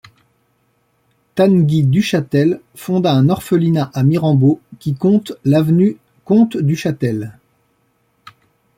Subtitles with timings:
[1.35, 7.37] Tanneguy Duchatel fonda un orphelinat à Mirambeau, qui compte l'avenue Comtes Duchatel.